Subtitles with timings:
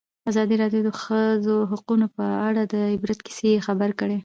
[0.29, 4.17] ازادي راډیو د د ښځو حقونه په اړه د عبرت کیسې خبر کړي.